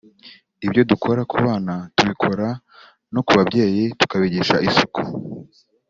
[0.65, 2.47] Ibyo dukora ku bana tubikora
[3.13, 5.01] no ku babyeyi tukabigisha isuku